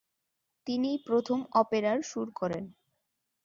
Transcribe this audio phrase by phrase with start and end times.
[0.67, 2.63] তিনি প্রথম অপেরার সুর করেন।